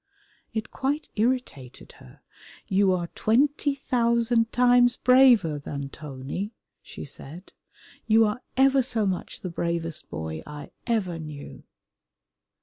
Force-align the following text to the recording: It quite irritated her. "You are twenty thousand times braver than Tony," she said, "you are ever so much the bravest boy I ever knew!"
It 0.51 0.71
quite 0.71 1.09
irritated 1.15 1.91
her. 1.99 2.21
"You 2.67 2.91
are 2.91 3.09
twenty 3.13 3.75
thousand 3.75 4.51
times 4.51 4.95
braver 4.95 5.59
than 5.59 5.89
Tony," 5.89 6.55
she 6.81 7.05
said, 7.05 7.53
"you 8.07 8.25
are 8.25 8.41
ever 8.57 8.81
so 8.81 9.05
much 9.05 9.41
the 9.41 9.51
bravest 9.51 10.09
boy 10.09 10.41
I 10.47 10.71
ever 10.87 11.19
knew!" 11.19 11.65